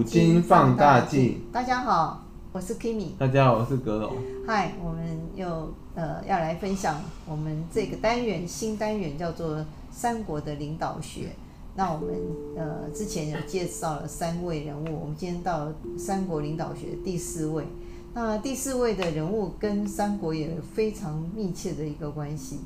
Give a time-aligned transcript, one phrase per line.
[0.00, 1.42] 古今放大镜。
[1.52, 3.08] 大家好，我是 Kimi。
[3.18, 4.14] 大家好，我是阁楼。
[4.46, 11.32] 嗨，我们又呃要来分享我们这个单元新单元叫做三国的领导学。
[11.74, 12.16] 那我们
[12.56, 17.66] 呃之前有介绍了三位人物，我们今天到了三国领导学第四位。
[18.14, 22.60] 那第四位的人物跟三国也有非常密切的一个关系。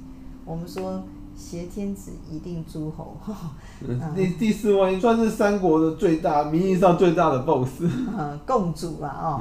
[0.45, 1.03] 我们说。
[1.37, 3.17] 挟天子以令诸侯，
[4.15, 7.83] 第第四位算是三国的最大，名义上最大的 BOSS，
[8.17, 9.41] 嗯， 共主啊，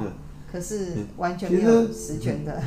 [0.50, 2.62] 可是完全没有实权的。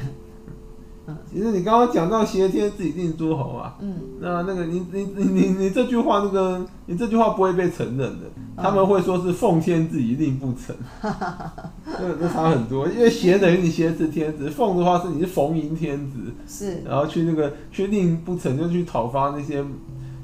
[1.32, 8.26] 其实你刚刚讲到挟天子以令诸侯啊，嗯，那那个你你你你你这句话那个你这句话不会被承认的，
[8.58, 16.18] 他们会说是奉天子以令不臣， 那那差很多，因为挟等于你挟持天子，奉的话是你是逢迎天子，
[16.48, 19.64] 是，然后去那个去令不成就去讨伐那些，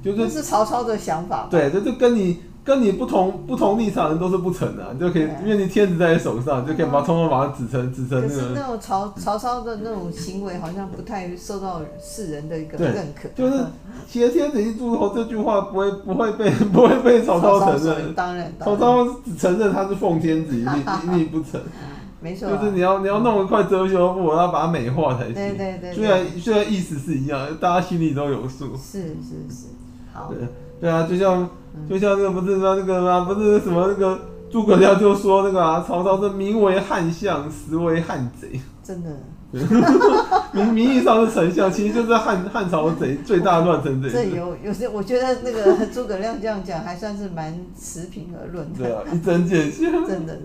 [0.03, 2.39] 就是是曹操的想法，对，这就跟你。
[2.63, 8.28] 跟你不同不同立场的人都是不成的，就可以，因为你天子在你手上，就可以把通通把它指成指成那个。
[8.28, 13.28] 可是那种曹曹操的那种行为，好像不太受到世人的一个认可。
[13.36, 13.66] 就是
[14.08, 18.14] “挟天子以令诸侯”这句话不会不会被不会被曹操承认。
[18.16, 21.59] 当然，曹操只承认他是奉天子以令以令不成。
[22.22, 22.50] 没错。
[22.50, 25.33] 就是你要你要弄一块遮羞布，要把它美化才行。
[25.33, 25.94] 对对对。
[25.94, 28.73] 虽然虽然意思是一样，大家心里都有数。
[28.77, 29.67] 是是是。
[30.14, 30.31] 好。
[30.31, 30.48] 对
[30.80, 31.50] 对啊，就像。
[31.89, 33.21] 就像那个不是说那个吗？
[33.25, 34.19] 不是什么那个
[34.52, 38.59] 诸葛亮就说那个啊， 曹操是名为汉相，实为汉贼。
[38.83, 39.09] 真的，
[40.52, 44.09] 名名义上是丞相，其实就是汉汉朝的贼，最大乱臣贼。
[44.09, 48.80] 这有有些，我觉得那个诸葛亮这样讲还算是蛮持平而论的。
[48.80, 49.85] 对啊，一针见血。
[50.05, 50.37] 真的。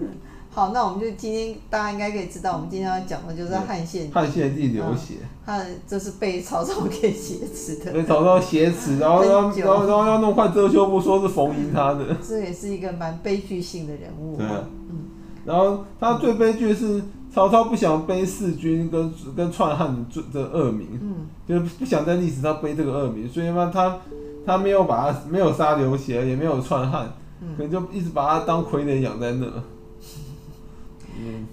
[0.59, 5.15] 好，那我们就今天大家应该可以知道，我们今天要讲的就是汉献汉献帝刘协，
[5.47, 14.37] 他这是被曹操给挟持的，被曹操挟持，然后然后然后然后要弄坏遮羞布，说是逢迎他的，这也是一个蛮悲剧性的人物。
[14.37, 15.05] 对啊，嗯，
[15.45, 23.97] 然后他最悲剧的是曹操不想背弑君跟跟篡汉的这恶名，嗯，就是不想在历史上背这个恶名，所以嘛，他
[24.45, 27.13] 他没有把他没有杀刘协，也没有篡汉，
[27.57, 29.47] 可能就一直把他当傀儡养在那。
[31.19, 31.47] 嗯，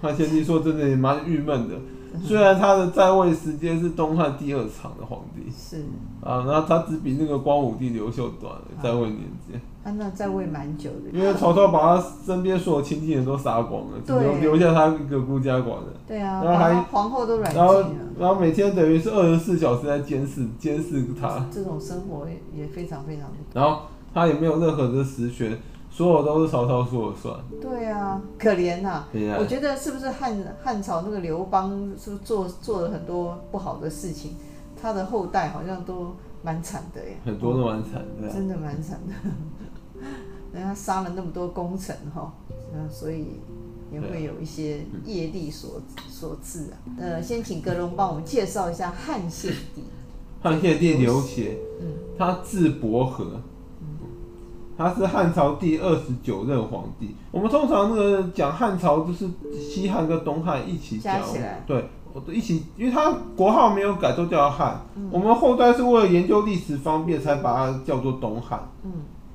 [0.00, 1.74] 汉献帝说真的也蛮郁闷的，
[2.22, 5.84] 虽然他的在位时间是东汉第二长的皇帝，是
[6.20, 9.60] 啊，然后他只比那个光武帝刘秀短了在位年间。
[9.82, 15.94] 他那在位蛮久的，因为曹操把他身边所有亲近人都杀光了，只留留下他一个孤家寡人。
[16.08, 21.46] 对啊，然后还皇后都软禁了，然后然后每天等于是二十四小时在监视监视他。
[21.52, 23.28] 这种生活也非常非常。
[23.54, 25.56] 然后他也没有任何的实权。
[25.96, 27.34] 所有都是曹操说了算。
[27.58, 29.08] 对啊，可怜呐、啊！
[29.40, 34.32] 我觉得是不是汉汉朝那个刘邦是不是做做了很多不好的事情？
[34.78, 37.16] 他的后代好像都蛮惨的耶。
[37.24, 38.28] 很多都蛮惨的。
[38.30, 39.14] 真的蛮惨的。
[40.52, 42.30] 人家杀了那么多功臣哈，
[42.74, 43.40] 嗯，所以
[43.90, 45.80] 也会有一些业力所
[46.10, 46.76] 所致啊。
[46.98, 49.84] 呃，先请格隆帮我们介绍一下汉献帝。
[50.42, 53.40] 汉献帝刘协，嗯，他字伯和。
[54.76, 57.14] 他是汉朝第二十九任皇帝。
[57.30, 59.28] 我们通常那个讲汉朝，就是
[59.58, 61.20] 西汉跟东汉一起讲，
[61.66, 61.84] 对，
[62.32, 64.80] 一起，因为他国号没有改，都叫汉。
[64.96, 68.68] 嗯、我们后代是为了研究历史方便，才把它叫做东汉。
[68.84, 68.92] 嗯，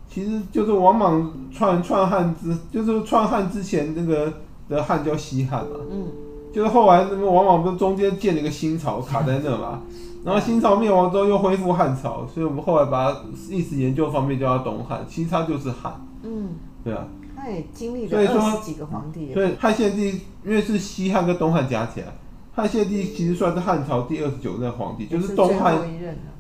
[0.10, 4.34] 其实就是王莽篡篡汉之，就是篡汉之前那个
[4.70, 5.78] 的汉叫西汉嘛。
[5.92, 6.08] 嗯，
[6.54, 9.82] 就是后来那个王莽不是中间建了一个新朝，卡在那嘛。
[10.24, 16.00] 然后新朝灭亡之后又恢复汉朝，所以我们后来把历史研究方面叫它东汉，其实它就是汉。
[16.24, 16.50] 嗯，
[16.84, 17.08] 对啊。
[17.36, 19.34] 他也经历了二十几个皇帝。
[19.34, 22.08] 所以汉献帝因为是西汉跟东汉加起来，
[22.54, 25.80] 汉献帝其实算是汉朝第二十九任皇帝，就是东汉。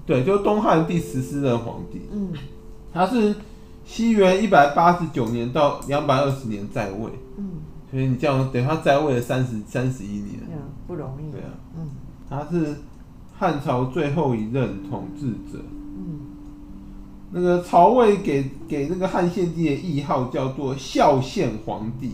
[0.06, 2.02] 对，就是东汉第十四任皇帝。
[2.12, 2.32] 嗯。
[2.94, 3.34] 他是
[3.84, 7.10] 西元一百八十九年到两百二十年在位。
[7.38, 7.50] 嗯。
[7.90, 10.40] 所以你这样等于他在位了三十三十一年。
[10.52, 11.32] 嗯，不容易。
[11.32, 11.50] 对啊。
[11.76, 11.90] 嗯。
[12.30, 12.76] 他是。
[13.42, 15.64] 汉朝最后一任统治者，
[15.98, 16.20] 嗯，
[17.32, 22.12] 那个曹魏给给那个汉献帝的谥号叫做孝献皇帝，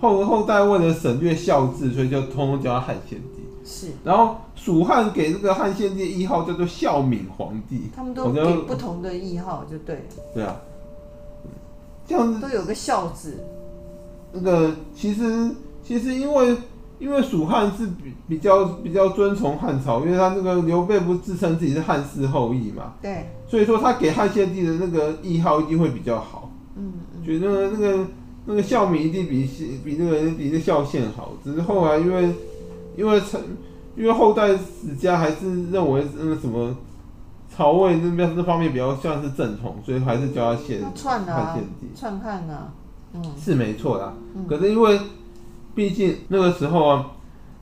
[0.00, 3.44] 后后代为了省略孝字，所以就通通叫他汉献帝。
[3.64, 10.02] 是，然后蜀汉给这个汉献帝的谥号叫做孝敏皇帝，他们都给不同的谥号，就对了。
[10.34, 10.56] 对啊，
[12.04, 13.38] 这样子都有个孝字。
[14.32, 15.54] 那个其实
[15.84, 16.56] 其实因为。
[17.02, 28.06] 因为蜀汉是比比较比较尊崇汉朝，因为他那个刘备不是自称自己是汉室后裔嘛，对，所以说他给汉献帝的那个谥号一定会比较好，嗯，嗯，觉得那个
[28.46, 29.44] 那个孝敏一定比
[29.84, 32.32] 比那个比那个孝献好，只是后来因为
[32.96, 33.40] 因为成
[33.96, 36.76] 因为后代史家还是认为那个什么
[37.52, 42.72] 曹魏那边这方面比较像是正统，所以还是叫他献汉献帝，篡汉啊，
[43.12, 44.14] 嗯，是没错啦。
[44.34, 44.98] 嗯、可是因为
[45.74, 47.10] 毕竟那个时候啊，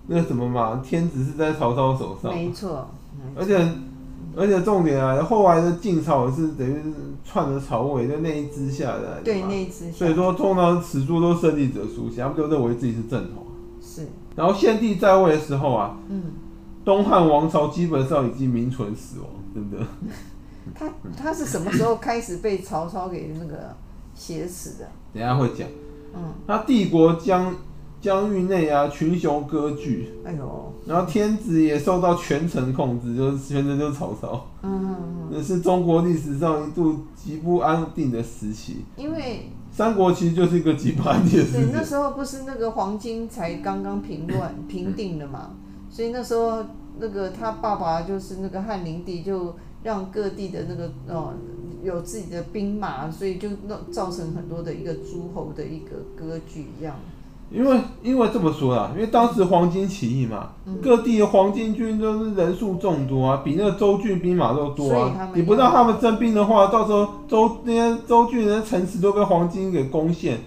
[0.07, 2.89] 那个什么嘛，天子是在曹操手上，没错。
[3.37, 3.57] 而且
[4.37, 6.81] 而且重点啊，后来的晋朝也是等于
[7.25, 9.21] 篡了曹魏，就那一支下来。
[9.25, 9.91] 对，那一支。
[9.93, 13.45] 所以说，通常史书都胜利者书写，他们就认为自己是正统。
[13.81, 14.07] 是。
[14.37, 16.23] 然后献帝在位的时候啊，嗯，
[16.85, 19.85] 东汉王朝基本上已经名存实亡，真的。
[20.75, 23.75] 他他是什么时候开始被曹操给那个
[24.15, 24.89] 挟持的？
[25.13, 25.69] 等下会讲。
[26.15, 26.33] 嗯。
[26.47, 27.55] 他帝国疆
[28.01, 30.11] 疆域内啊，群雄割据。
[30.25, 30.73] 哎呦。
[30.87, 34.47] 然后天子也受到权臣控制，就是权臣就是曹操。
[34.63, 35.29] 嗯嗯嗯。
[35.33, 38.85] 那是中国历史上一度极不安定的时期。
[38.97, 39.51] 因为。
[39.73, 41.57] 三国其实就是一个极不安定的时期。
[41.59, 45.51] 对，那时候不是那个黄巾才刚刚平乱 平定了嘛，
[45.89, 46.65] 所以那时候
[46.99, 49.55] 那个他爸爸就是那个汉灵帝就。
[49.83, 51.33] 让各地的那个哦
[51.83, 56.95] 有自己的兵马，所以就弄造成很多的一个诸侯的一个割据一样。
[57.51, 65.31] 因为因为这么说啦，因为当时黄巾起义嘛，嗯、各地的黄巾军都是人数众多啊，比那个州郡兵马都多啊。
[65.35, 70.39] 你不让他们征兵的话，到时候州那些州郡的城池都被黄巾给攻陷，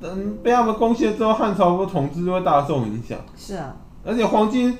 [0.00, 3.18] 等、嗯、被他们攻陷之后，汉朝的统治就会大受影响。
[3.36, 4.74] 是啊，而且黄巾。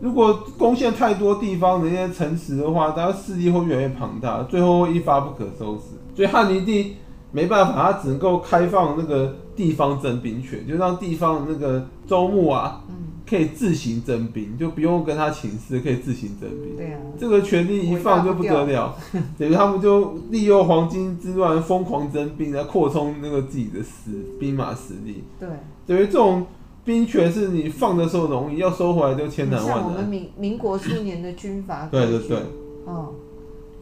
[0.00, 5.82] 如果攻陷太多地方的那些城池的话，他势力会越来越庞大，最后会一发不可收拾。
[6.14, 6.96] 所以汉灵帝
[7.30, 12.84] 没办法，他只能够开放那个地方征兵权，就让地方的那个州牧啊，
[13.28, 16.76] 可以自行征兵，就不用跟他请示，可以自行征兵。
[16.76, 18.96] 对啊，这个权力一放就不得了，
[19.38, 25.24] 等于他们就利用黄巾之乱疯狂征兵来扩充那个自己的实兵马实力。
[25.38, 25.48] 对，
[25.86, 26.46] 等于这种。
[26.86, 29.78] 兵权是你放的时候容易，要收回来就千难万难。
[29.78, 31.86] 像我们民民国初年的军阀。
[31.90, 32.36] 对对对。
[32.84, 33.14] 哦。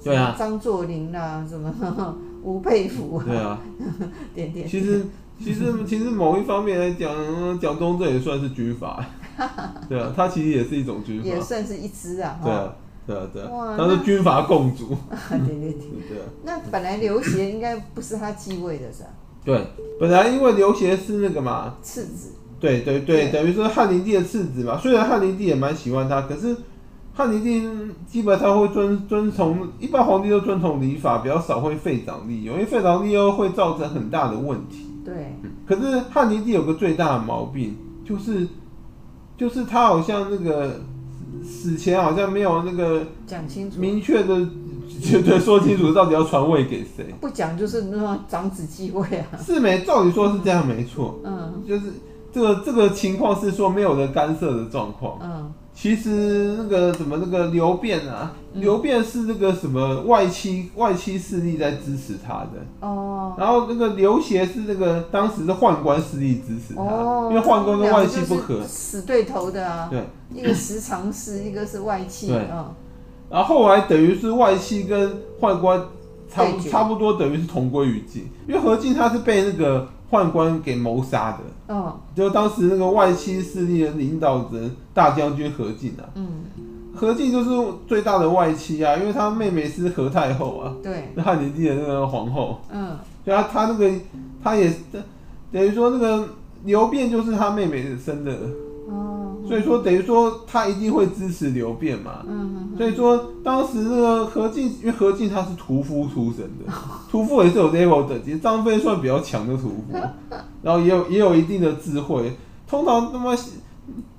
[0.05, 0.37] 对啊。
[0.39, 1.75] 张作霖啊，什么
[2.45, 3.21] 吴佩孚。
[3.27, 3.61] 对啊。
[4.37, 4.69] 点点。
[4.69, 5.05] 其实
[5.43, 7.11] 其实 其实某一方面来讲，
[7.59, 9.05] 蒋中正也算是军阀。
[9.89, 11.27] 对啊，他其实也是一种军阀。
[11.27, 12.39] 也算是一支啊。
[12.43, 12.75] 对啊，
[13.07, 13.77] 对啊，对啊。
[13.77, 14.97] 他是军阀共主。
[15.31, 15.81] 对 对对。
[16.09, 16.19] 对。
[16.45, 19.09] 那本来刘协应该不是他继位的是吧？
[19.45, 19.67] 对，
[19.99, 21.75] 本来因为刘协是那个嘛。
[21.83, 22.33] 次子。
[22.61, 24.79] 对对对，等于说汉灵帝的次子嘛。
[24.79, 26.55] 虽然汉灵帝也蛮喜欢他，可是
[27.13, 27.69] 汉灵帝
[28.07, 34.87] 基本上会遵遵从，一般皇帝都遵从礼法，比较少会废长立幼，因为废长立幼会造成很大的问题。
[35.05, 35.35] 对。
[35.67, 38.47] 可是汉尼帝有个最大的毛病，就是
[39.37, 40.81] 就是他好像那个
[41.43, 44.47] 死前好像没有那个讲清楚，明确的
[45.03, 47.15] 绝对说清楚到底要传位给谁。
[47.21, 49.39] 不讲就是那种长子继位啊。
[49.39, 51.19] 是没，照理说是这样没错。
[51.25, 51.63] 嗯。
[51.67, 51.93] 就是。
[52.35, 55.19] 这个这个情况是说没有人干涉的状况。
[55.21, 55.53] 嗯，
[55.83, 62.51] 其实那个什么那个刘辩啊，刘辩是那个什么外戚外戚势力在支持他的。
[62.79, 63.35] 哦。
[63.37, 68.63] 然后那个刘协是那个当时的宦官势力支持他，哦，因为宦官跟外戚不合。
[68.65, 69.89] 死对头的啊。
[69.91, 70.05] 对。
[70.33, 72.29] 一个十常侍，一个是外戚。
[72.29, 72.47] 对。
[73.29, 75.85] 然后后来等于是外戚跟宦官
[76.31, 79.89] 差差不多等于是同归于尽，因为何进他是被那个。
[80.13, 81.39] 宦官给谋杀的，
[81.69, 86.45] 嗯，就当时那个外戚势力的领导人大将军何进啊，嗯，
[86.95, 87.51] 何进就是
[87.87, 93.91] 最大的外戚啊，因为他妹妹是何太后啊，对，汉灵帝的那个皇后，嗯，对啊，他那个
[94.43, 94.73] 他也
[95.51, 96.29] 等于说那个
[96.65, 98.33] 刘辩就是他妹妹生的。
[99.53, 102.25] 所以说，等于说他一定会支持刘辩嘛。
[102.27, 102.71] 嗯。
[102.75, 106.73] 所以说，当时那个何进，因为何进他是屠夫出身的，
[107.11, 108.39] 屠夫也是有 level 等级。
[108.39, 109.93] 张飞算比较强的屠夫，
[110.63, 112.35] 然后也有也有一定的智慧。
[112.67, 113.37] 通常那么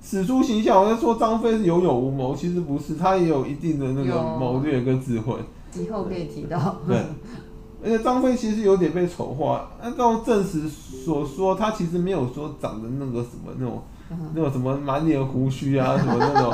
[0.03, 5.33] 史书形象好像说张飞是有勇无谋，其实不是，他也有一定的那个谋略跟智慧。
[5.73, 6.75] 以后可以提到。
[6.87, 6.95] 对。
[7.83, 13.81] 而且张飞其实有点被丑化，按照正史所说，他其实没有说长得那个什么那种。
[14.33, 16.53] 那种什么满脸胡须啊， 什么那种，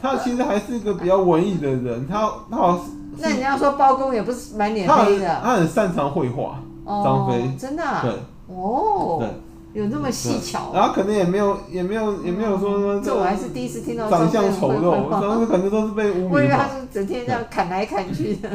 [0.00, 2.06] 他其实还是一个比较文艺的人。
[2.08, 2.86] 他他好像，
[3.18, 6.60] 那你要说包公也不是满脸黑的，他很擅长绘画。
[6.86, 8.00] 张飞真的啊？
[8.02, 8.12] 对，
[8.48, 10.72] 哦，对，有那么细巧。
[10.74, 14.10] 然后可能也没有也没有也没有说什么这我还是第一次听到。
[14.10, 16.34] 长相丑陋，张飞可能都是被污名化。
[16.34, 18.50] 我以为他是整天这样砍来砍去的。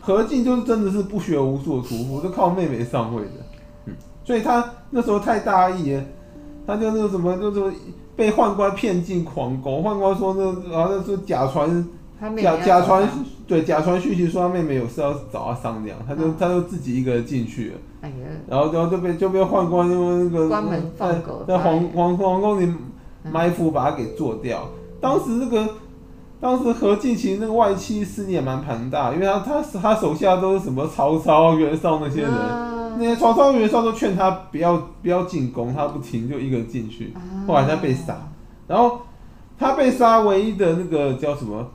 [0.00, 3.30] 何进就是真的是不学无术的屠夫，就靠妹妹上位的。
[3.86, 3.94] 嗯，
[4.24, 6.02] 所以他那时候太大意了。
[6.68, 7.72] 他就那个什么，就是
[8.14, 9.82] 被宦官骗进皇宫。
[9.82, 11.88] 宦官说那个，然后是假传，
[12.36, 13.08] 假假传，
[13.46, 17.76] 对，假传讯息说他妹妹有事要找他商量，他就他就自己一个人进去了。
[18.02, 18.14] 哎呀，
[18.46, 22.70] 然后然后就被就被宦官用那个关门放狗，在皇皇皇宫里
[23.32, 24.68] 埋伏把他给做掉。
[25.00, 25.66] 当时那个
[26.38, 32.30] 当时何进其实那个外戚势力也蛮庞大，因为他他他手下都是什么曹操、袁绍那些人。
[32.30, 37.12] 嗯，那些曹操、袁绍都劝他不要不要进攻，他不听，就一个人进去，
[37.46, 38.16] 后来他被杀。
[38.66, 39.00] 然后
[39.58, 41.66] 他被杀唯一的那个叫什么？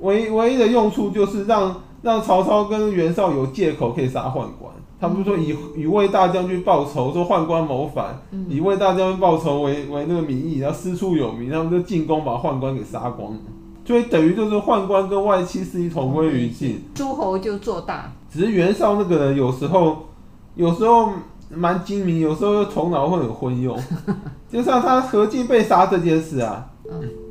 [0.00, 4.72] 唯唯一的用处就是让让曹操跟袁绍有借口可以杀宦官。
[5.00, 13.34] 他不是说以以为大将军报仇，说宦官谋反，以为大将军报仇为为那个名义，然后师出有名，他们就进攻把宦官给杀光。
[13.82, 18.12] 所以等于就是宦官跟外戚势力同归于尽，诸侯就做大。
[18.30, 20.04] 只是袁绍那个人有时候
[20.54, 21.12] 有时候
[21.48, 23.78] 蛮精明，有时候又头脑会很昏庸。
[24.50, 26.70] 就像他何进被杀这件事啊，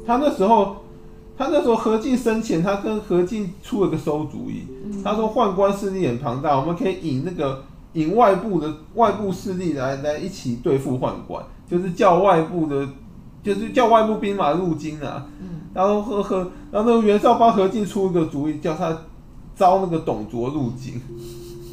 [0.06, 0.78] 他那时候
[1.38, 4.66] 他那时候何进生前，他跟何进出了个馊主意。
[5.04, 12.88] 他说宦官势力很庞大，我们可以引那个引外部的外部势力来来一起对付宦官，就是叫外部的，
[13.44, 15.28] 就是叫外部兵马入京啊。
[15.74, 16.38] 然后和和
[16.72, 18.98] 然后那个袁绍帮何进出一个主意，叫他
[19.56, 21.00] 招那个董卓入京，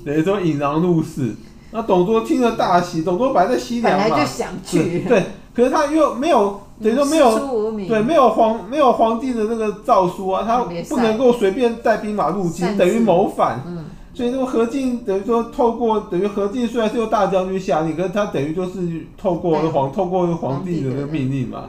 [0.06, 1.34] 等于说引狼入室。
[1.72, 13.62] 那董卓听了大喜，董卓本来在西凉嘛，本来就想去，对，可是他又没有等于说没有对没有皇没有皇帝的那个诏书啊，他不能够随便带兵马入京，等于谋反。
[13.66, 21.64] 嗯，所以说何进等于说透过等于何进虽然是由大将军下令，可是他等于就是透过皇透过皇帝的那个命令嘛，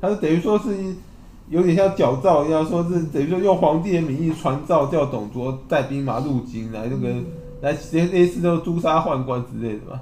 [0.00, 0.74] 他是等于说是
[1.50, 7.14] 有点像矫诏一样，说是等于说用皇帝的名义传诏，叫董卓带兵马入京来那个。
[7.62, 10.00] 来，类似就诛杀宦官之类的吧。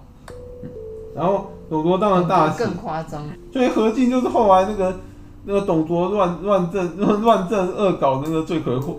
[1.14, 3.22] 然后董卓当然大喜，更夸张。
[3.52, 4.98] 所以何进就是后来那个
[5.44, 8.96] 那个董卓乱乱政乱政恶搞那个罪魁祸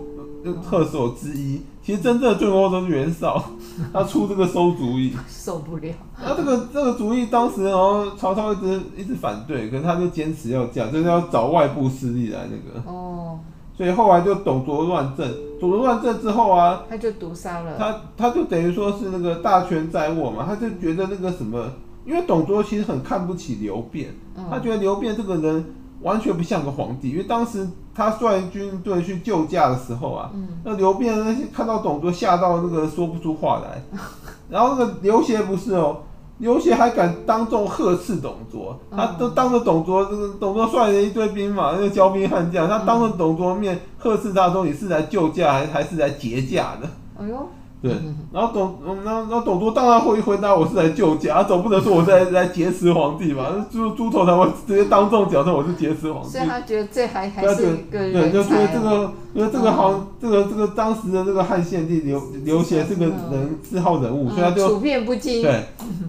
[0.68, 1.60] 特首之一。
[1.84, 3.42] 其实真正的罪魁祸首是袁绍，
[3.92, 5.92] 他出这个馊主意， 受不了。
[6.22, 12.88] 那这个这个主意当时然后曹操一直一直反对，可是他就坚持要这样，就是要找外部势力来那个。
[12.88, 13.40] 哦。
[13.76, 15.28] 所以后来就董卓乱政，
[15.62, 21.70] 董卓乱政之后啊，他就毒杀了他，他就等于说是那个大权在握嘛，他就觉得那个什么，
[22.04, 25.64] 因为董卓其实很看不起刘辩，嗯、他觉得刘辩这个人
[26.00, 33.80] 完全不像个皇帝，因为当时他率军队去救驾的时候啊，嗯、那刘辩那些看到董卓吓到那个说不出话来，
[34.50, 35.98] 然后那个刘协不是哦。
[36.38, 40.04] 刘协还敢当众呵斥董卓，他都当着董卓，
[40.40, 46.88] 董卓率领一堆兵马，那个骄兵悍将，他当着董卓面呵斥他说：“你是来救驾还是还是来劫驾的？”
[47.20, 47.48] 哎呦。
[47.82, 47.90] 对，
[48.32, 53.66] 然后董，然后然后董卓当然会回答，我是来救驾，总不能说我是来来劫持皇帝吧？
[53.72, 56.28] 猪猪头才会直接当众讲说我是劫持皇帝。
[56.28, 58.20] 所以他觉得这还还是一个人才。
[58.20, 65.42] 对，就觉得这个，因为这个皇，这个这个当时的这个汉献帝刘刘协这个人字号人物，所以他就处变不惊。
[65.42, 65.64] 对，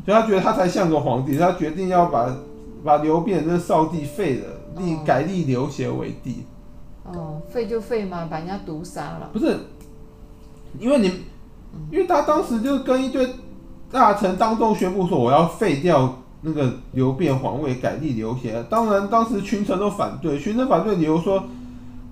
[0.05, 2.35] 所以他觉得他才像个皇帝，他决定要把
[2.83, 4.45] 把刘辩这少帝废了，
[4.77, 6.43] 立改立刘协为帝。
[7.05, 9.31] 哦，废就废嘛，把人家毒杀了。
[9.33, 9.57] 不是，
[10.77, 11.11] 因为你。
[11.91, 13.27] 因为他当时就跟一堆
[13.91, 18.63] 大臣当众宣布说，我要废掉那个刘辩皇位，改立刘协。
[18.69, 21.43] 当然，当时群臣都反对，群臣反对理由说，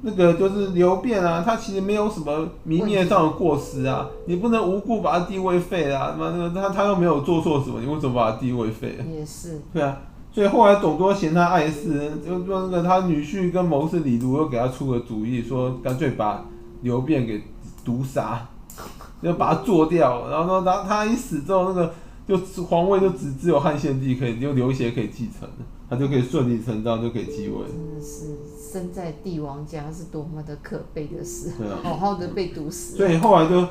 [0.04, 6.16] 那个就是刘辩啊，他其实没有什么明面上的过失啊，你不能无故把他地位废啊。
[6.18, 8.98] 那那个他他又没有做错什么，你为什么把他地位废？
[9.12, 9.62] 也是。
[9.74, 9.98] 对啊，
[10.32, 16.46] 所以后来董卓嫌他碍事，就说那个他女婿跟谋士李儒又给他出个主意，说干脆把
[16.82, 17.44] 刘辩给
[17.84, 18.48] 毒杀。
[19.22, 21.94] 要把他做掉，然后呢，后他一死之后，那个
[22.28, 25.48] 就皇位就只只有汉献帝可以，就刘协可以继承，
[25.90, 27.66] 他就可以顺理成章就可以继位。
[27.68, 28.38] 真的是
[28.72, 32.98] 生在帝王家是多么的可悲的事，对啊，好好的被毒死。
[32.98, 33.68] 所以后来就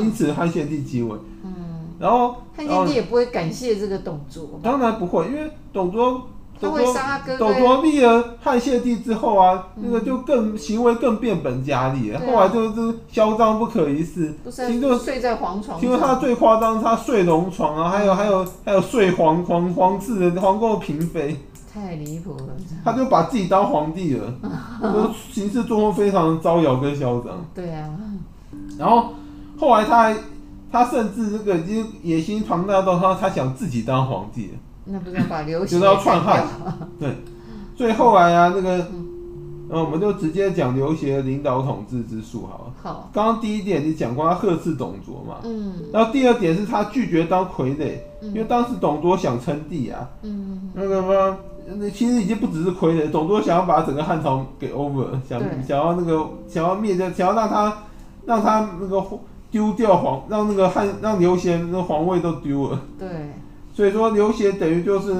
[0.00, 1.54] 因此汉献帝继位，嗯，
[1.98, 6.22] 然后汉献帝也不会感谢这个董卓，当然不会，因为董卓。
[6.60, 7.38] 他会杀哥哥。
[7.38, 12.20] 董卓立了汉献帝之后啊，那个就更行为更变本加厉了。
[12.20, 15.80] 后来就是嚣张不可一世，听说睡在皇床。
[15.80, 21.36] 听说他最夸张，他睡龙床啊，还有还有还有睡皇皇皇室的皇宫的嫔妃。
[21.72, 22.56] 太离谱了。
[22.82, 24.34] 他就把自己当皇帝了，
[24.82, 27.44] 就行事作风非常的招摇跟嚣张。
[27.54, 27.88] 对啊。
[28.78, 29.12] 然后
[29.58, 30.16] 后来他还
[30.72, 34.50] 他甚至这个已经野心庞大到他他想自己当皇帝。
[34.90, 36.46] 那不是要把刘协就是要篡汉，
[36.98, 37.14] 对，
[37.76, 38.78] 所以后来啊，那个，
[39.70, 42.72] 嗯，我们就直接讲刘协领导统治之术好了。
[42.82, 43.10] 好。
[43.12, 45.74] 刚刚第一点你讲过他呵斥董卓嘛，嗯。
[45.92, 51.36] 然后第二点是他拒绝当傀儡，因为当时董卓想称帝啊，嗯，那个嘛，
[51.76, 57.78] 那其实已经不只是傀儡，董卓想要把整个汉朝给 over，想想要那个想要灭掉，想要让他
[58.24, 59.04] 让他那个
[59.50, 62.80] 丢掉皇，让那个汉让刘协那个皇位都丢了。
[62.98, 63.08] 对。
[63.78, 65.14] 所以说刘协等于就是，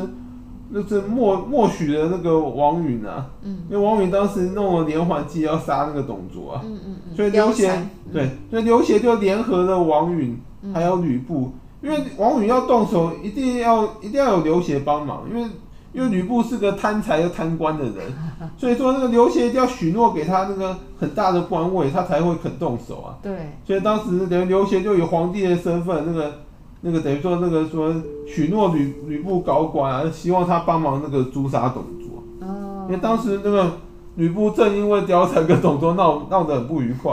[0.74, 7.70] 就是默默许了那个王允啊，嗯，因为王允当时弄了连环计要杀那个董卓啊，嗯嗯，所以刘协
[8.12, 10.36] 对，所以刘协就联合了王允
[10.74, 15.48] 还有吕布，因为王允要动手，一定要一定要有刘协帮忙，因为
[15.92, 18.12] 因为吕布是个贪财又贪官的人，
[18.56, 23.14] 所以说那个刘协一定要许诺给他那个很大的官位，他才会肯动手啊。
[23.22, 26.40] 对，所以当时刘刘协就以皇帝的身份，那个
[26.80, 27.94] 那个等于说那个说
[28.26, 32.22] 许诺吕吕布高官啊，希望他帮忙那个诛杀董卓。
[32.46, 32.86] 哦。
[32.88, 33.72] 因为当时那个
[34.16, 37.12] 吕布正因为貂蝉跟董卓闹闹得很不愉快，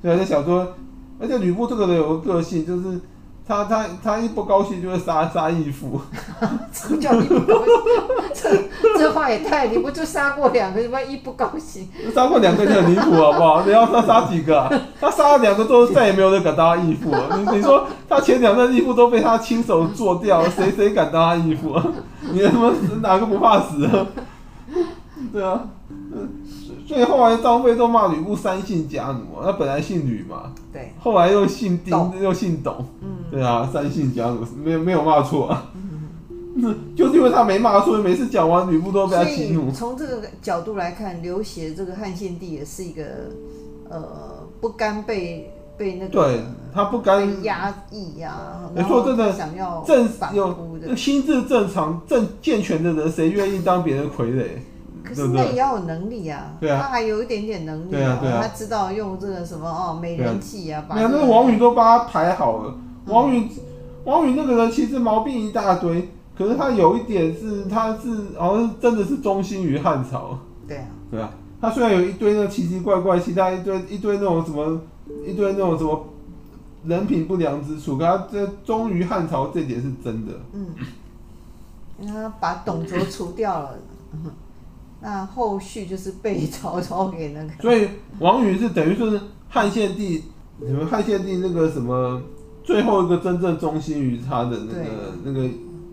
[0.00, 0.74] 所以他就想说，
[1.18, 3.00] 而且吕布这个人有个个性就是。
[3.48, 6.00] 他他他一不高兴就会杀杀义父，
[6.72, 7.62] 什么叫一不高
[8.34, 8.50] 兴？
[8.92, 9.68] 这这话也太……
[9.68, 10.82] 你不就杀过两个？
[10.82, 11.88] 什么一不高兴？
[12.12, 13.62] 杀过两个就很离谱，好不好？
[13.64, 14.70] 你要他杀几个啊？
[15.00, 17.38] 他杀了两个之后，再也没有人敢当他义父了。
[17.38, 21.86] 你你说他前两任义父都被他亲手做掉，谁谁敢当他义父啊？
[22.32, 24.06] 你他妈哪个不怕死啊？
[25.32, 25.60] 对啊，
[26.86, 35.70] 所以后来张飞都骂吕布三姓家奴，他本来姓吕嘛，对，后来又姓丁，又姓董，嗯，对啊，三姓家奴没有没有骂错啊，
[36.54, 39.70] 嗯，就是因为他没骂错，每次讲完吕布都被他激怒。
[39.70, 43.02] 从这个角度来看，刘协这个汉献帝也是一个
[43.90, 44.02] 呃
[44.60, 46.40] 不甘被被那个，对
[46.72, 54.46] 他不甘压抑呀，你说，真的想要正有心智正常、正健全的人，谁愿意当别人傀儡？
[55.04, 62.74] 可是那也要有能力啊，对啊，他还有一点点能力啊，他知道用这个什么哦美人计啊，把那个王允都帮他排好了。
[63.06, 63.48] 王允，
[64.04, 68.08] 王允那个人其实毛病一大堆，可是他有一点是，他是
[68.38, 70.38] 好像是真的是忠心于汉朝。
[70.66, 74.80] 对啊，对啊，他虽然有一堆那奇奇怪怪，其他一堆一堆那种什么，
[75.26, 76.06] 一堆那种什么
[76.84, 80.32] 人品不良之处，可他这忠于汉朝这点是真的。
[80.52, 80.68] 嗯，
[82.06, 83.78] 他把董卓除掉了。
[84.98, 87.86] 那后续就是被曹操给那个，所以
[88.18, 90.24] 王允是等于说是汉献帝，
[90.58, 92.20] 你们汉献帝那个什么
[92.66, 94.84] 最后一个真正忠心于他的那个
[95.24, 95.48] 那个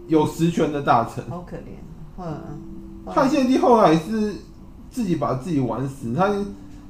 [0.07, 1.23] 有实权的大臣。
[1.29, 1.77] 好可怜，
[2.17, 2.35] 嗯，
[3.05, 4.33] 汉献帝后来是
[4.89, 6.27] 自己把自己玩死，他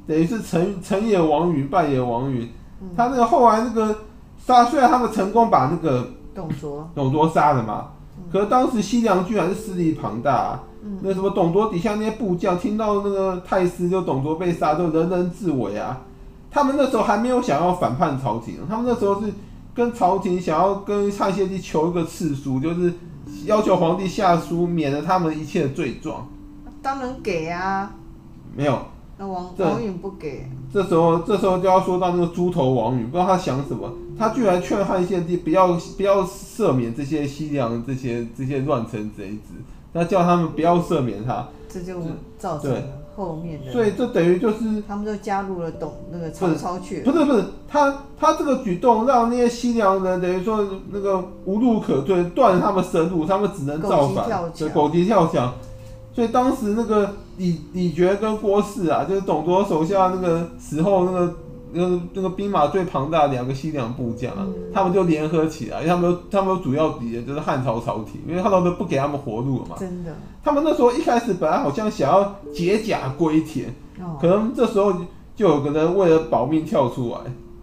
[0.08, 2.50] 等于是成成也王允，败也王允。
[2.82, 3.94] 嗯、他那个后来那个
[4.38, 10.64] 杀，虽然他们成功把那个董卓董卓杀了嘛，嗯、可是当时西凉军还是势力庞大、啊。
[11.02, 16.02] 那什么，董卓底下那些部将听到那个太师就董卓被杀，就人人自危啊。
[16.52, 19.32] 他们那时候还没有想要反叛朝廷，他们那时候是
[19.74, 22.94] 跟朝廷想要跟汉献帝求一个赐书，就是
[23.46, 26.28] 要求皇帝下书免了他们一切的罪状。
[26.82, 27.96] 当然给啊。
[28.56, 28.80] 没有。
[29.18, 30.50] 那王王允不给。
[30.74, 39.54] 这时候，这时候就要说到那个猪头王允，不知道他想什么，他居然劝汉献帝不要不要赦免这些西凉这些这些乱臣贼子。
[39.94, 42.02] 那叫他们不要赦免他，这就
[42.40, 42.76] 造成
[43.16, 43.72] 后面的。
[43.72, 47.02] 所以这等于就是他们就加入了董那个曹操去。
[47.02, 55.54] 不是不是，他他这个举动让那些西凉人等于说那个无路可退，断了他们生路，他们只能造反，就狗急跳墙。
[56.14, 61.34] 所以当时那个李李傕跟郭汜啊，就是董卓手下那个时候那个。
[61.74, 69.76] 那个那个兵马最庞大的两个西凉部将啊，嗯、他们就联合起来，他们他们主要敌人就是汉朝朝廷，因为汉朝都不给他们活路了嘛。
[69.80, 70.16] 真的。
[70.44, 74.94] 他们那时候一开始本来好像想要解甲归田，哦、可能这时候
[75.36, 77.18] 就有个人为了保命跳出来，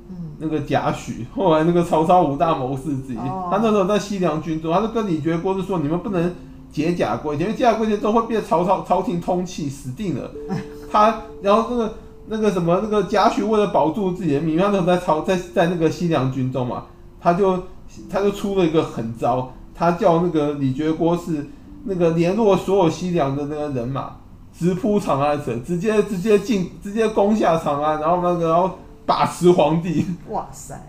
[0.09, 6.35] 嗯、那个贾诩，后来那个曹操五大谋士之一，哦、他那时候在西凉军中，他就跟李傕、郭汜说：“你们不能
[6.73, 10.31] 解甲归田，因为解甲归田之后会被曹操朝廷通气，死定了。
[10.91, 11.95] ”他然后那个。
[12.31, 16.85] 那个什么，那个贾诩为了保住自己的命，他那时候在朝在在那个西凉军中嘛，
[17.21, 17.65] 他就
[18.09, 21.45] 他就出了一个狠招，他叫那个李傕、郭汜
[21.85, 24.17] 那个联络所有西凉的那个人马，
[24.57, 30.07] 直扑长安城，直接直接进，直接攻下长安，然后那个然后把持皇帝。
[30.29, 30.81] 哇塞！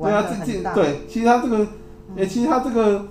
[0.00, 1.66] 对啊，这这对，其实他这个，哎、
[2.16, 3.06] 嗯，其实他这个。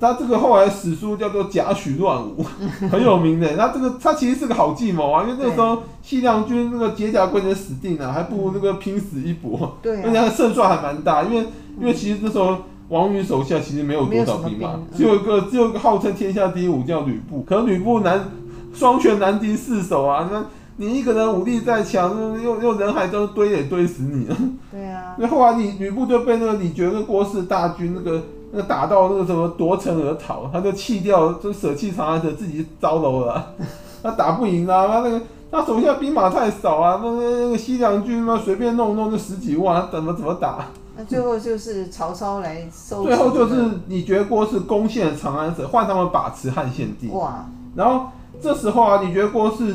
[0.00, 2.44] 他这个后来史书叫做贾诩乱舞，
[2.90, 3.56] 很有名的。
[3.56, 9.76] 他这个他其实是个好计谋啊，因为那个时候西凉军那个解甲归田死定了，还不如那个拼死一搏。
[9.82, 11.46] 对、啊，而且他胜算还蛮大，因为
[11.80, 12.56] 因为其实那时候
[12.88, 17.42] 王允手下其实没有多少兵马，只有一个只有一个号称天下第一武将吕布。
[17.42, 18.28] 可是吕布难
[18.72, 20.44] 双拳难敌四手啊，那
[20.76, 24.36] 你一个人武力再强，又又人海中堆也堆死你了。
[24.70, 25.14] 对啊。
[25.18, 28.22] 那后来你吕布就被那个李傕跟郭汜大军那个。
[28.56, 33.54] 那打到那个什么夺城而逃，他就弃掉，就舍弃长安城，自己招楼了。
[34.00, 40.66] 他打不赢啊，他那个他手下兵马太少啊，那那个西凉军嘛，随便弄弄就十几万，他怎么怎么打？
[40.96, 43.02] 那最后就是曹操来收。
[43.02, 47.08] 最后就是李傕郭是攻陷长安城，换他们把持汉献帝。
[47.08, 47.46] 哇！
[47.74, 48.06] 然后
[48.40, 49.74] 这时候啊，李傕郭是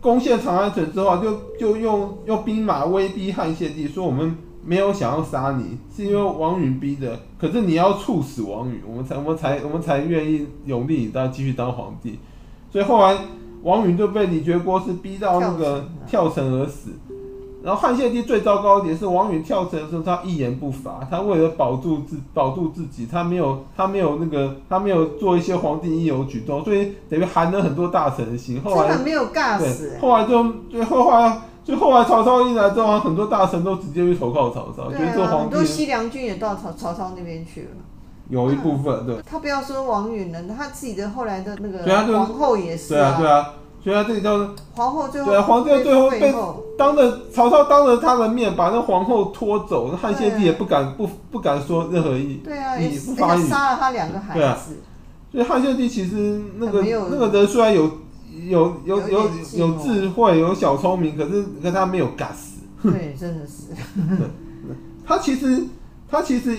[0.00, 4.38] 攻陷长安城之后啊，就就用用兵马威逼汉献帝，说我们。
[4.66, 7.20] 没有想要杀你，是因为王允逼的。
[7.38, 12.18] 可是你要处死王允，我们才我们才我们才愿意永立你当继续当皇帝。
[12.70, 13.16] 所以后来
[13.62, 16.90] 王允就被李觉郭汜逼到那个跳城而死。
[17.62, 28.60] 然后汉献帝最糟糕一点是王允跳城的时候，他一言不发，他为了保住自保住自己，他没有他没有那个他没有做一些皇帝应有举动，所以等于寒了很多大臣的心。
[28.62, 29.98] 后来没有尬死。
[30.00, 35.42] 后来就最后后来就后来曹操一来之后，很多大臣都直接去投靠曹操，觉得做皇帝。
[35.42, 37.68] 很多西凉军也到曹曹操那边去了。
[38.28, 39.16] 有一部分对。
[39.28, 43.16] 他不要说王允了，他自己的后来的那个皇后也是啊。
[43.18, 43.28] 对啊。
[43.28, 43.46] 对啊
[43.84, 44.36] 所以他这里叫
[44.74, 46.34] 皇后最后对啊，皇帝最后被
[46.76, 54.42] 当着曹操当着他的面把那皇后拖走，汉献帝也不敢不不敢说任何一，对啊，也不发语，杀了他两个孩子。
[54.42, 54.58] 啊、
[55.30, 57.88] 所以汉献帝其实那个那个人虽然有
[58.48, 59.20] 有有有
[59.54, 62.56] 有，智慧有小聪明，可是可是他没有 guts。
[62.82, 63.72] 对，真的是。
[65.04, 65.64] 他其实
[66.08, 66.56] 他其实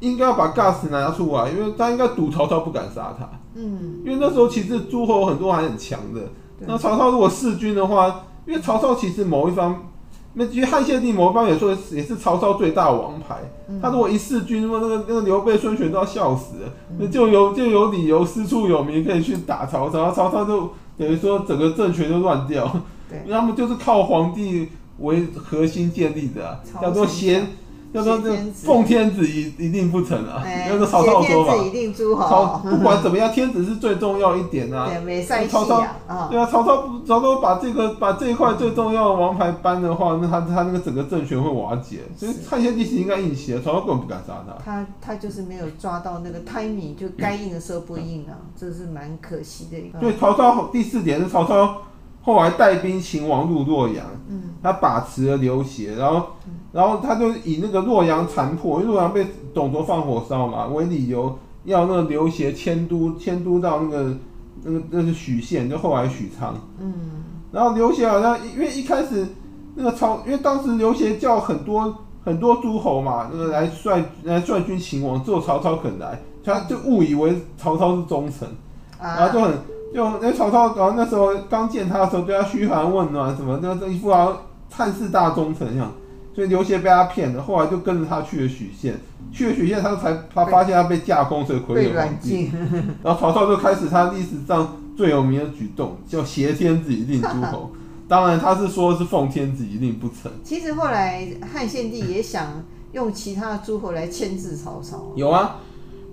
[0.00, 3.28] 应该要把 guts 拿出来，因为他应该赌曹操不敢杀他。
[3.54, 6.20] 嗯，因为那时候其实诸侯很多还很强的。
[6.60, 9.88] 那曹操如果弑君的话，因为曹操其实某一方，
[10.34, 13.36] 那其实汉献帝某一方也说也是曹操最大王牌。
[13.68, 22.70] 嗯、他如果一弑君，那么那个那个刘备、孙权都要笑死了，那、嗯、就有就有理由师出有名可以去打曹操，曹操就等于说整个政权就乱掉。
[23.30, 27.46] 他们就是靠皇帝为核心建立的、啊，叫做先。
[27.92, 30.42] 要说这奉天子一一定不成啊！
[30.68, 31.54] 要说曹操说吧，
[32.28, 34.90] 曹不管怎么样，天子是最重要一点啊。
[35.04, 35.82] 对，曹操
[36.30, 42.00] 对啊，曹操曹操把这个把这一块最重要的王牌搬的话，那他他那个整个政权会瓦解。
[42.14, 44.62] 所以汉献帝其实应该硬起来，曹操根本不敢杀他。
[44.62, 49.98] 他他就是没有抓到那个 timing，就该硬的时候不硬啊，这是蛮可惜的一个。
[49.98, 51.78] 对，曹操第四点是曹操。
[52.28, 54.04] 后来带兵秦王入洛阳，
[54.62, 56.26] 他把持了刘协，然后，
[56.72, 64.14] 然后他就以那个洛阳残破，因为洛阳被董卓放火烧嘛，为理由要那个刘协迁都，迁都到那个
[64.62, 66.54] 那个那是许县，就后来许昌。
[66.78, 66.92] 嗯，
[67.50, 69.26] 然后刘协好像因为一开始
[69.74, 78.46] 那个曹，因为当时刘协叫很多很多诸侯嘛，那个来率来率军秦王，只有曹操肯来，他就误以为曹操是忠臣，
[79.00, 79.77] 然后就很。
[79.94, 84.38] 就那曹操，然后那时候刚见他的时候，对他嘘寒问暖什么，那这一副好像
[84.70, 85.92] 汉室大忠臣一样，
[86.34, 89.00] 所以刘协被他骗了，后来就跟着他去了许县，
[89.32, 92.50] 去了许县，他才他发现他被架空，所以傀儡皇帝。
[93.02, 97.70] 然后曹操就开始他历史上最有名的举动，叫挟天子以令诸侯。
[98.06, 100.30] 当然他是说是奉天子以令不成。
[100.44, 105.12] 其实后来汉献帝也想用其他的诸侯来牵制曹操。
[105.16, 105.56] 有啊。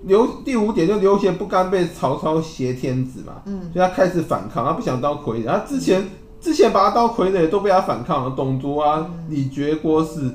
[0.04, 5.46] 刘第五点就刘协不甘被曹操挟天子嘛，嗯，所以他开始反抗，他不想当傀儡。
[5.46, 6.06] 他之前
[6.40, 10.32] 之前把他当傀儡都被他反抗了，董卓啊、李傕、郭汜，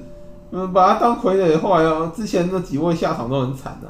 [0.52, 3.88] 嗯，把他当傀儡，后来啊，之前那几位下场都很惨的，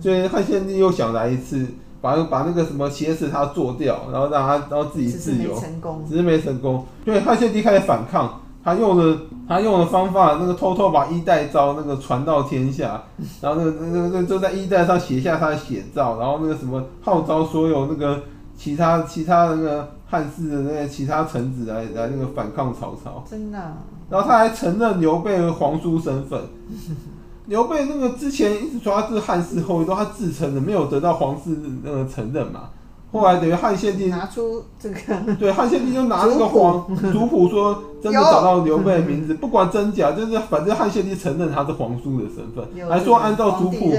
[0.00, 1.66] 所以汉献帝又想来一次，
[2.00, 6.86] 把把那个什么挟持他做掉，然后让他然后自己自由，只是没成功，只是没成功。
[7.04, 8.40] 对，汉献帝开始反抗。
[8.68, 13.02] 他用的他用的方法，那个偷偷把衣带诏那个传到天下，
[13.40, 18.22] 然后那个那个就在衣带上写下他的写照，然后那个什么号召所有那个
[18.56, 23.24] 其他其他那个汉室的那个其他臣子来来那个反抗曹操。
[23.28, 23.78] 真的、啊。
[24.10, 26.40] 然后他还承认刘备的皇叔身份。
[27.46, 32.68] 刘备那个之前一直说他是汉室后裔，都他自称的，没有得到皇室那个承认嘛。
[33.10, 34.96] 后来等于汉献帝拿出这个，
[35.40, 43.92] 对，汉献帝就拿那个皇族谱说，真的找到刘备的名字，不管真假，就是反正汉献帝承认他是皇叔的身份，还说按照族谱，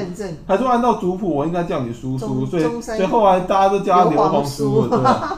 [0.46, 4.82] 还说按照族谱，我应该叫你叔叔，所以所以后来大家都叫他刘皇叔。
[4.84, 5.38] 了，对吧？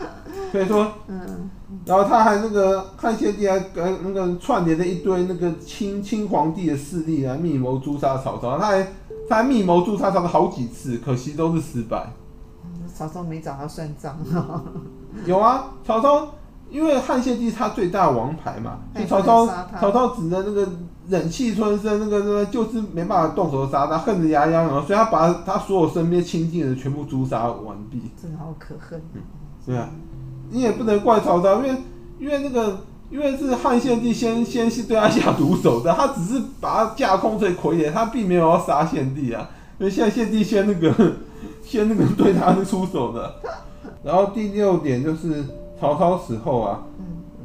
[0.50, 1.50] 所以说，嗯，
[1.84, 8.82] 然后他还那个汉献帝还跟那个串联了一堆那个亲亲皇帝的势力来密谋诛杀曹操，他还
[9.28, 12.12] 他还密谋诛杀曹操好几次，可惜都是失败。
[13.00, 14.14] 曹操没找他算账。
[15.24, 16.28] 有啊，曹操
[16.68, 19.46] 因为汉献帝他最大王牌嘛，就曹操
[19.80, 20.68] 曹操只能那个
[21.08, 28.02] 忍气吞声，那个那个就是没办法动手杀他，恨得牙痒痒，所以他把他所有身边亲近的人全部诛杀完毕。
[28.20, 29.00] 真的好可恨。
[29.14, 29.22] 嗯，
[29.64, 29.88] 对啊，
[30.50, 31.76] 你也不能怪曹操，因为
[32.18, 40.94] 因为那个因为是汉献帝先先是对他下毒手的，他只是把他架空成傀儡，他并没有要杀献帝啊，因为现在献帝先那个。
[41.70, 43.32] 先那个对他是出手的，
[44.02, 45.44] 然后第六点就是
[45.78, 46.82] 曹操死后啊，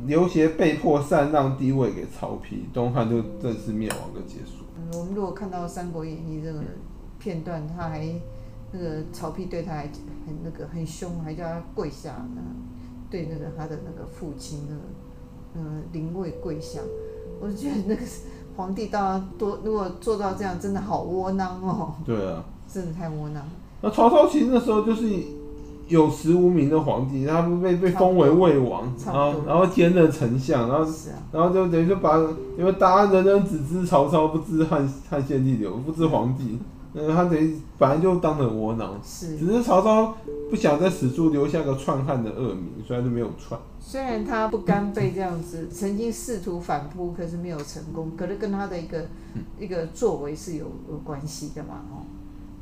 [0.07, 4.65] 刘协被迫禅让帝位给曹丕，东汉就正式灭亡的结束。
[4.79, 6.59] 嗯，我们如果看到《三国演义》这个
[7.19, 8.03] 片段，他还
[8.71, 12.25] 那个曹丕对他还很那个很凶，还叫他跪下，
[13.11, 14.81] 对那个他的那个父亲那个
[15.53, 16.79] 嗯临位跪下，
[17.39, 18.01] 我就觉得那个
[18.57, 21.93] 皇帝到多如果做到这样，真的好窝囊哦。
[22.03, 23.47] 对啊，真的太窝囊。
[23.81, 25.09] 那曹操其实那时候就是
[25.87, 30.95] 有实无名的皇帝，他不被被封为魏王，然后然后兼任丞相，然后、啊、
[31.31, 32.17] 然后就等于就把
[32.57, 36.57] 因为大家人人只知曹操，不知汉汉献帝刘，不知皇帝。
[36.97, 40.15] 嗯，他等于本来就当得很窝囊，是，只是曹操
[40.49, 43.59] 不想在史书留下个篡汉的恶名，虽然他就没有篡。
[43.81, 49.01] 虽然他不甘被这样子，曾经试图反扑，可是没有成功，可是跟他的一个、
[49.33, 52.01] 嗯、一个作为是有有关系的嘛，哦。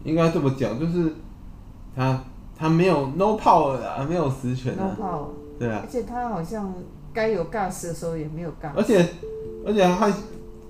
[0.04, 1.14] 应该这么讲，就是
[1.96, 2.24] 他
[2.56, 4.96] 他没有 no power 啊，没有实权啊。
[4.98, 5.26] no power。
[5.60, 5.82] 对啊。
[5.84, 6.74] 而且他好像
[7.14, 8.72] 该有 gas 的时候也没有 gas。
[8.76, 9.08] 而且
[9.66, 10.12] 而且还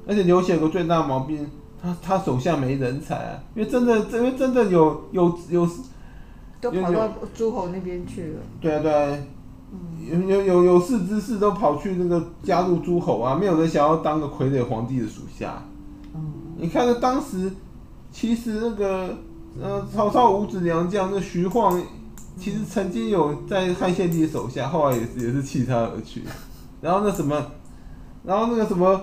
[0.07, 1.49] 而且刘协有个最大的毛病。
[1.85, 5.67] 他他手下没人才啊，因为真的，因为真的有有有，
[6.61, 8.39] 都跑到诸侯那边去了。
[8.61, 9.17] 对啊对啊，
[9.69, 15.61] 嗯、有有有有识之士都跑去那个加入诸侯啊，没有人想要当个傀儡皇帝的属下。
[16.15, 17.51] 嗯，你看那当时，
[18.13, 19.17] 其实那个
[19.61, 21.83] 呃曹操五子良将那徐晃，
[22.37, 26.23] 其实曾经有在汉献帝手下，后来也是也是弃他而去。
[26.79, 27.45] 然后那什么，
[28.23, 29.01] 然后那个什么。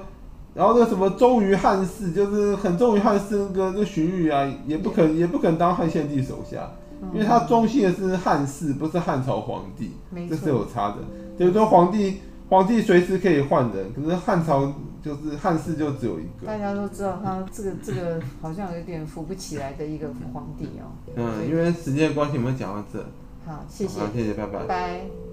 [0.52, 6.68] 然后那个什么忠于汉室，就是很忠于汉室那个那荀彧啊，也不肯也不肯当汉献帝手下，
[7.14, 9.92] 因为他忠心的是汉室，不是汉朝皇帝，
[10.28, 10.96] 这是有差的。
[11.38, 12.16] 就是说皇帝
[12.48, 16.46] 皇帝随时可以换人，可是汉朝就是汉室就只有一个。
[16.46, 20.92] 大家都知道他这个这个好像有点扶不起来的一个皇帝哦。
[21.16, 23.04] 嗯，因为时间关系，我们讲到这。
[23.46, 24.00] 好，谢谢。
[24.00, 24.58] 好，谢谢，拜拜。
[24.60, 25.29] 拜拜。